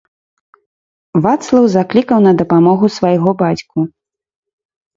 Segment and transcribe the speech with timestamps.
[1.25, 3.77] Вацлаў заклікаў на дапамогу свайго бацьку.